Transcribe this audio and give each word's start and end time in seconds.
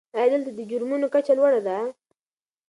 آیا 0.15 0.27
دلته 0.33 0.51
د 0.55 0.59
جرمونو 0.71 1.07
کچه 1.13 1.33
لوړه 1.37 1.61
ده؟ 1.67 1.77